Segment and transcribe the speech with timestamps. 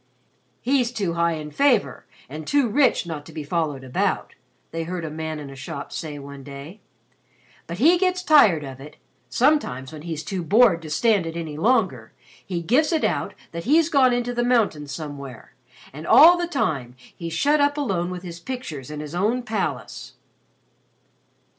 [0.63, 4.33] "He's too high in favor and too rich not to be followed about,"
[4.71, 6.79] they heard a man in a shop say one day,
[7.67, 8.97] "but he gets tired of it.
[9.29, 13.65] Sometimes, when he's too bored to stand it any longer, he gives it out that
[13.65, 15.53] he's gone into the mountains somewhere,
[15.93, 20.13] and all the time he's shut up alone with his pictures in his own palace."